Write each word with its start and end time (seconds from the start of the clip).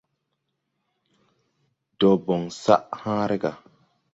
Dɔɔ 1.99 2.13
bon 2.25 2.43
sag 2.61 2.81
hããre 3.01 3.35
ga. 3.41 3.51